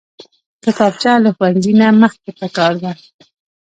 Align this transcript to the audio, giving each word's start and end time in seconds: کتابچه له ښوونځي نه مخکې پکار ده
کتابچه 0.63 1.11
له 1.23 1.29
ښوونځي 1.35 1.73
نه 1.81 1.87
مخکې 2.01 2.31
پکار 2.39 2.73
ده 2.83 2.91